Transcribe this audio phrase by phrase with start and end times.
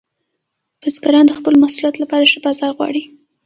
[0.81, 3.03] بزګران د خپلو محصولاتو لپاره ښه بازار غواړي.